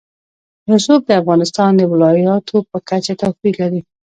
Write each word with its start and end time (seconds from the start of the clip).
رسوب 0.71 1.01
د 1.05 1.11
افغانستان 1.21 1.71
د 1.75 1.81
ولایاتو 1.91 2.57
په 2.69 2.77
کچه 2.89 3.13
توپیر 3.21 3.53
لري. 3.61 3.81